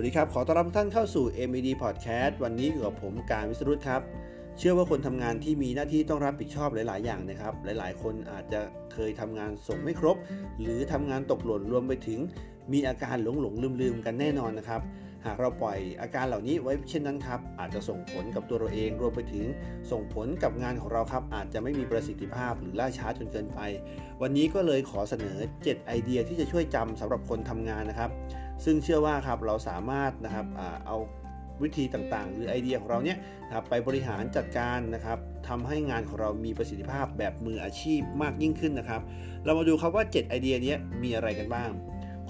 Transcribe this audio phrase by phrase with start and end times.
[0.00, 4.02] วัสดีครับ ขอต้อนรับทุกท่านเข้าสู่ MED Podcast วันนี้อยู่กับผมการวิสรุตครับ
[4.58, 8.60] เชื่อว่าคนทำงานที่มีหน้าที่ต้องรับผิดชอบหลาย ๆ อย่างนะครับ หลาย ๆ คนอาจจะ
[8.92, 10.16] เคยทำงานส่งไม่ครบ
[10.60, 12.20] หรือทำงานตกหล่นรวมไปถึง
[12.72, 14.80] มีอาการหลงหลงลืมลืมกันแน่นอนนะครับ
[15.26, 19.46] หากเราปล่อยอาการเหล่านี้ไว้เช่นนั้นครับ อาจจะส่งผลกับตัวเราเอง รวมไปถึง
[19.90, 23.60] ส่งผลกับงานของเราครับ อาจจะไม่มีประสิทธิภาพหรือล่าช้าจนเกินไป
[24.22, 28.10] วันนี้ก็เลยขอเสนอ 7 ไอเดียที่จะช่วยจำสำหรับคนทำงานนะครับ
[28.64, 30.46] ซึ่งเชื่อว่าครับเราสามารถนะครับ
[30.86, 30.96] เอา
[31.62, 35.18] วิธีต่างๆ หรือไอเดียของเราเนี่ยนะครับไปบริหารจัดการนะครับ
[35.48, 39.02] ทำให้งานของเรามีประสิทธิภาพแบบมืออาชีพมากยิ่งขึ้นนะครับ
[39.44, 41.70] เรามาดูครับว่า 7 ไอเดียนี้มีอะไรกันบ้าง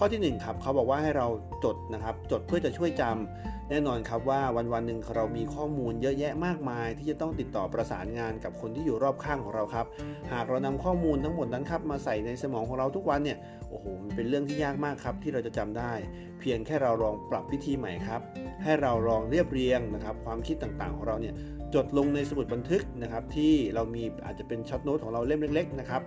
[0.00, 1.26] ข้อที่1ครับเขาบอกว่าให้เรา
[1.64, 9.86] จดนะครับ จดเพื่อจะช่วยจำแน่นอนครับว่าวันวันหนึ่งเรามีข้อมูลเยอะแยะมากมาย ที่จะต้องติดต่อประสานงานกับคนที่อยู่รอบข้างของเราครับ
[10.32, 13.38] หากเรานำข้อมูลทั้งหมดนั้นครับมาใส่ในสมองของเราทุกวันเนี่ย
[13.68, 15.92] โอ้โหมันเป็นเรื่องที่ยากมากครับที่เราจะจำได้
[16.40, 18.20] เพียงแค่เราลองปรับวิธีใหม่ครับ
[18.62, 21.34] ให้เราลองเรียบเรียงนะครับ ความคิดต่างๆ ของเราเนี่ย
[21.74, 26.02] จดลงในสมุดบันทึกนะครับ ที่เรามีอาจจะเป็นช็อตโน้ตของเราเล่มเล็ก ๆ นะครับ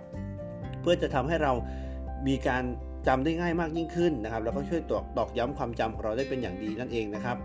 [0.80, 1.52] เพื่อจะทำให้เรา
[2.28, 2.64] มีการ
[3.06, 7.36] จำได้ง่ายมากยิ่งขึ้นนะครับแล้วก็ช่วยตอกตอกย้ำความจำของเราได้เป็นอย่างดีนั่นเองนะครับ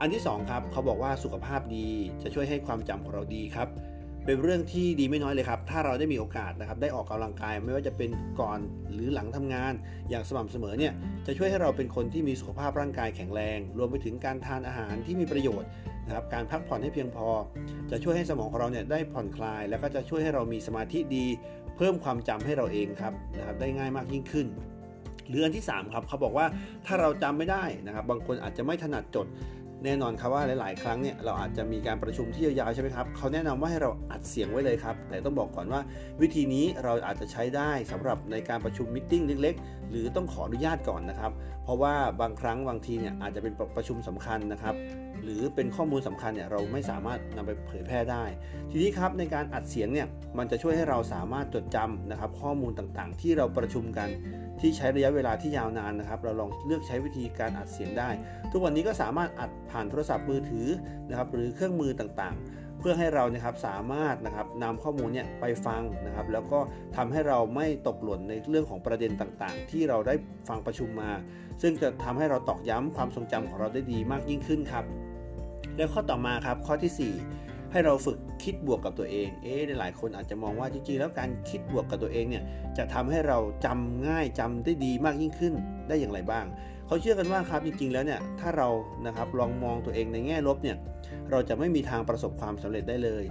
[0.00, 1.88] อันที่2ครับเขาบอกว่าสุขภาพดี
[2.22, 3.68] จะช่วยให้ความจำของเราดีครับ
[4.26, 8.10] เป็นเรื่องที่ดีไม่น้อยเลยครับ ถ้าเราได้มีโอกาสนะครับ ได้ออกกำลังกายไม่ว่าจะเป็น
[8.40, 8.58] ก่อน
[8.92, 9.72] หรือหลังทำงาน
[10.10, 10.92] อย่างสม่ำเสมอเนี่ย
[11.26, 15.68] จะช่วยให้เราเป็นคนที่มีสุขภาพร่างกายแข็งแรง รวมไปถึงการทานอาหารที่มีประโยชน์
[16.06, 17.28] นะครับ การพักผ่อนให้เพียงพอ
[17.90, 21.26] จะช่วยให้สมองของเราเนี่ยได้ผ่อนคลาย แล้วก็จะช่วยให้เรามีสมาธิดี
[21.76, 24.46] เพิ่มความจำให้เราเองครับนะครับ ได้ง่ายมากยิ่งขึ้น
[25.28, 26.46] หรืออันที่ 3 ครับเขาบอกว่า
[26.86, 29.26] ถ้าเราจำไม่ได้นะครับ บางคนอาจจะไม่ถนัดจด
[29.84, 35.80] แน่นอนครับว่าหลาย ๆ ครั้งเนี่ยเราอาจจะมีการประชุมที่ยาวๆใช่ไหมครับเขาแนะนำว่าให้เราอัดเสียงไว้เลยครับ แต่ต้องบอกก่อนว่า
[36.20, 41.32] วิธีนี้เราอาจจะใช้ได้สำหรับในการประชุมมิ팅เล็ก ๆ หรือต้องขออนุญาตก่อนนะครับ
[41.64, 44.74] เพราะว่าบางครั้งบางทีเนี่ยอาจจะเป็นประชุมสำคัญนะครับ
[45.22, 48.24] หรือเป็นข้อมูลสำคัญเนี่ยเราไม่สามารถนำไปเผยแพร่ได้
[48.70, 50.06] ทีนี้ครับในการอัดเสียงเนี่ย
[50.38, 54.08] มันจะช่วยให้เราสามารถจดจำนะครับข้อมูลต่างๆ ที่เราประชุมกัน
[54.60, 58.08] ที่ใช้ระยะเวลาที่ยาวนานนะครับ เราลองเลือกใช้วิธีการอัดเสียงได้
[58.52, 60.66] ทุกวันนี้ก็สามารถอัดผ่านโทรศัพท์มือถือ
[61.08, 66.60] นะครับหรือเครื่องมือต่างๆ เพื่อให้เรานะครับสามารถนะครับนำข้อมูลเนี่ยไปฟังนะครับแล้วก็
[66.96, 70.14] ทำให้เราไม่ตกหล่นในเรื่องของประเด็นต่างๆ ที่เราได้
[70.48, 71.10] ฟังประชุมมา
[71.62, 74.84] ซึ่งจะทำให้เราตอกย้ำความทรงจำของเราได้ดีมากยิ่งขึ้นครับ
[75.76, 82.44] แล้วข้อต่อมาครับข้อที่ 4ให้เราฝึกคิดบวกกับตัวเอง เอ๊หลายคนอาจจะมองว่าจริงๆ แล้วการคิดบวกกับตัวเองเนี่ย
[82.78, 85.54] จะทำให้เราจำง่ายจำได้ดีมากยิ่งขึ้น
[85.88, 86.44] ได้อย่างไรบ้าง
[86.86, 88.68] เขาเชื่อกันว่าครับจริงๆแล้วเนี่ยถ้าเรา
[89.06, 90.76] นะครับลองมองตัวเองในแง่ลบเนี่ย
[91.30, 93.24] เราจะไม่มีทางประสบความสำเร็จได้เลย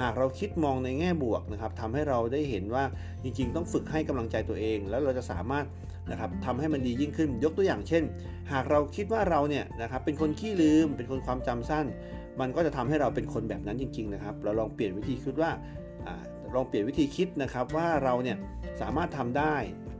[0.00, 2.84] หากเราคิดมองในแง่บวกนะครับทำให้เราได้เห็นว่า
[3.22, 5.66] จริง ๆ ต้องฝึกให้กำลังใจตัวเอง แล้วเราจะสามารถ
[6.10, 8.02] นะครับทำให้มันดียิ่งขึ้นยกตัวอย่างเช่น
[8.52, 11.86] หากเราคิดว่าเราเนี่ยนะครับเป็นคนขี้ลืม เป็นคนความจำสั้น
[12.40, 15.50] มันก็จะทำให้เราเป็นคนแบบนั้นจริง ๆ นะครับ เราลองเปลี่ยนวิธีคิดว่า
[16.54, 18.36] ลองเปลี่ยนวิธีคิดนะครับว่าเราเนี่ย
[18.80, 19.56] สามารถทำได้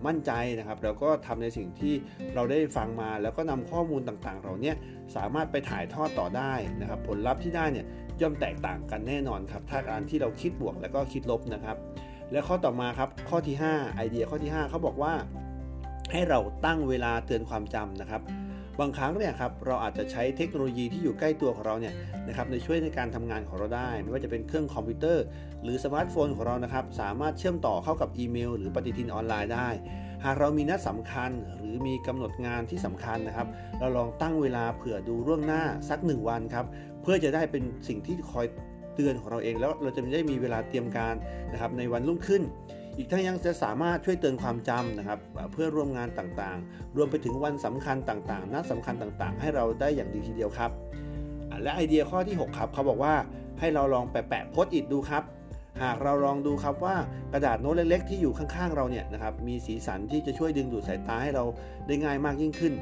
[0.07, 1.95] มั่นใจนะครับ แล้วก็ทำในสิ่งที่
[2.35, 4.77] เราได้ฟังมา แล้วก็นำข้อมูลต่างๆ เราเนี่ย
[5.17, 7.87] สามารถไปถ่ายทอดต่อได้นะครับ ผลลัพธ์ที่ได้เนี่ย
[8.21, 11.77] ย่อมแตกต่างกันแน่นอนครับ ถ้าการที่เราคิดบวกแล้วก็คิดลบนะครับ
[12.33, 15.13] และข้อต่อมาครับข้อที่ 5 ไอเดียข้อที่ 5เขาบอกว่า
[16.13, 18.23] ให้เราตั้งเวลาเตือนความจำนะครับ
[18.81, 21.95] บางครั้งเนี่ยครับเราอาจจะใช้เทคโนโลยีที่อยู่ใกล้ตัวของเราเนี่ย
[22.29, 25.25] นะครับในช่วยในการทำงานของเราได้ ไม่ว่าจะเป็นเครื่องคอมพิวเตอร์
[25.63, 29.69] หรือสมาร์ทโฟนของเรานะครับสามารถเชื่อมต่อเข้ากับอีเมล หรือปฏิทินออนไลน์ได้
[30.25, 33.47] หากเรามีนัดสำคัญหรือมีกำหนดงานที่สำคัญนะครับ
[33.79, 36.67] เราลองตั้งเวลาเผื่อดูร่วงหน้าสัก1วันครับ
[37.03, 38.47] เพื่อจะได้เป็นสิ่งที่คอย
[38.95, 41.15] เตือนของเราเองแล้วเราจะได้มีเวลาเตรียมการ
[41.53, 42.43] นะครับในวันรุ่งขึ้น
[42.97, 45.19] อีกทั้งยังจะสามารถช่วยเตือนความจำนะครับ
[45.53, 50.71] เพื่อร่วมงานต่างๆ รวมไปถึงวันสำคัญต่างๆ นัดสำคัญต่างๆ ให้เราได้อย่างดีทีเดียวครับ
[51.63, 53.15] และไอเดียข้อที่ 6 ครับ เขาบอกว่า
[53.61, 55.25] ให้เราลองแปะโพสต์อิดดูครับ
[55.83, 56.97] หากเราลองดูครับว่า
[57.33, 61.45] กระดาษโน้ตเล็กๆ ที่อยู่ข้างๆ เราเนี่ยนะครับมีสีสันที่จะช่วยดึงดูดสายตาให้เรา
[61.87, 62.75] ได้ง่ายมากยิ่งขึ้น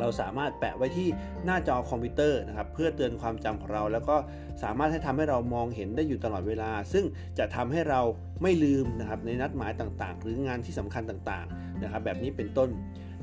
[0.00, 1.08] เราสามารถแปะไว้ที่
[1.44, 4.16] หน้าจอคอมพิวเตอร์นะครับเพื่อเตือนความจำของเรา แล้วก็
[4.62, 7.04] สามารถให้ทำให้เรามองเห็นได้อยู่ตลอดเวลา ซึ่ง
[7.38, 8.00] จะทำให้เรา
[8.42, 12.70] ไม่ลืมนะครับในนัดหมายต่างๆ หรืองานที่สำคัญต่างๆนะครับแบบนี้เป็นต้น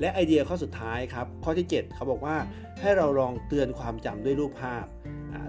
[0.01, 2.37] และไอเดียข้อสุดท้ายครับข้อที่ 7 เขาบอกว่า
[2.81, 4.85] ให้เราลองเตือนความจำด้วยรูปภาพ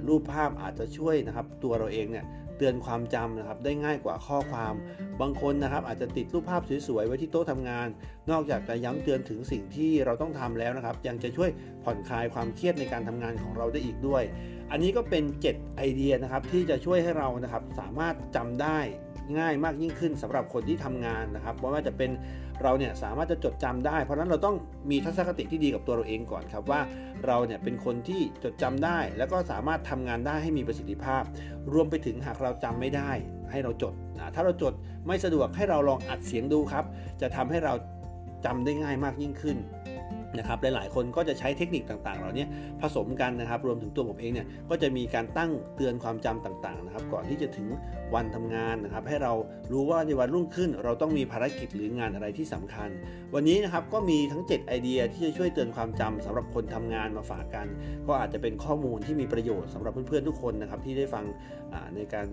[0.08, 2.24] รูปภาพอาจจะช่วยนะครับตัวเราเองเนี่ย
[2.58, 4.74] เตือนความจำนะครับได้ง่ายกว่าข้อความ
[5.20, 7.88] บางคนนะครับอาจจะติดรูปภาพสวยๆไว้ที่โต๊ะทำงาน
[8.30, 11.50] นอกจากจะย้ำเตือนถึงสิ่งที่เราต้องทำแล้วนะครับ ยังจะช่วย
[11.84, 14.22] ผ่อนคลายความเครียดในการทำงานของเราได้อีกด้วย
[14.70, 18.78] อันนี้ก็เป็น 7 ไอเดียนะครับที่จะช่วยให้เรานะครับสามารถจำได้
[19.38, 22.10] ง่ายมากยิ่งขึ้นสำหรับคนที่ทำงานนะครับว่าจะเป็น
[22.62, 24.56] เราเนี่ยสามารถจะจดจำได้ เพราะนั้นเราต้อง
[24.90, 26.80] มีทัศนคติที่ดีกับตัวเราเองก่อนครับว่า
[27.26, 31.22] เราเนี่ยเป็นคนที่จดจำได้ แล้วก็สามารถทำงานได้ให้มีประสิทธิภาพ
[31.72, 33.10] รวมไปถึงหากเราจำไม่ได้
[33.50, 34.72] ให้เราจดนะถ้าเราจด
[35.06, 36.84] ไม่สะดวกให้เราลองอัดเสียงดูครับ
[37.20, 37.74] จะทำให้เรา
[38.44, 39.56] จำได้ง่ายมากยิ่งขึ้น
[40.38, 42.46] นะครับหลายๆคนก็จะใช้เทคนิคต่างๆ เหล่านี้
[42.80, 47.66] ผสมกันนะครับรวมถึงตัวผมเองเนี่ยก็จะมีการตั้งเตือนความจำต่างๆนะครับก่อนที่จะถึง
[48.14, 49.32] วันทำงานนะครับให้เรา
[49.72, 52.88] รู้ว่าในวันรุ่งขึ้น เราต้องมีภารกิจหรืองานอะไรที่สำคัญ
[53.34, 57.66] วันนี้นะครับก็มีทั้ง 7 ไอเดียที่จะช่วยเตือนความจำสำหรับคนทำงานมาฝากกัน
[58.08, 61.24] ก็อาจจะเป็นข้อมูลที่มีประโยชน์สำหรับเพื่อนๆทุกคนนะครับที่ได้ฟัง
[61.94, 62.26] ในการ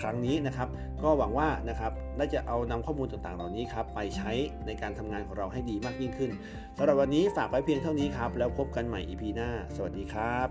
[0.00, 0.68] ครั้งนี้นะครับ
[1.02, 4.32] ก็หวังว่านะครับน่าจะเอานำข้อมูลต่างๆ เหล่านี้ครับไปใช้
[4.66, 6.30] ในการทำงานของเราให้ดีมากยิ่งขึ้น
[6.78, 10.48] สำหรับวันนี้ฝากไว้เพียงเท่านี้ครับ แล้วพบกันใหม่ EP หน้า สวัสดีครับ